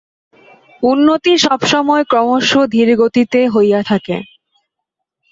[0.83, 4.17] উন্নতি সব সময় ক্রমশ ধীর গতিতে হইয়া থাকে।